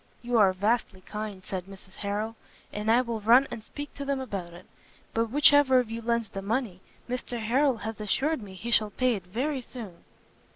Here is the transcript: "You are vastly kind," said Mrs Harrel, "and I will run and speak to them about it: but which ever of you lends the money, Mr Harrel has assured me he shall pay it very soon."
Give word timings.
"You 0.23 0.39
are 0.39 0.51
vastly 0.51 1.01
kind," 1.01 1.45
said 1.45 1.65
Mrs 1.65 1.97
Harrel, 1.97 2.35
"and 2.73 2.89
I 2.89 3.01
will 3.01 3.21
run 3.21 3.47
and 3.51 3.63
speak 3.63 3.93
to 3.93 4.03
them 4.03 4.19
about 4.19 4.51
it: 4.51 4.65
but 5.13 5.27
which 5.29 5.53
ever 5.53 5.77
of 5.77 5.91
you 5.91 6.01
lends 6.01 6.29
the 6.29 6.41
money, 6.41 6.81
Mr 7.07 7.39
Harrel 7.39 7.77
has 7.77 8.01
assured 8.01 8.41
me 8.41 8.55
he 8.55 8.71
shall 8.71 8.89
pay 8.89 9.13
it 9.13 9.27
very 9.27 9.61
soon." 9.61 10.03